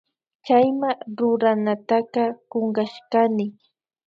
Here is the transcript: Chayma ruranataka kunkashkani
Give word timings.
Chayma 0.45 0.89
ruranataka 1.17 2.23
kunkashkani 2.49 3.45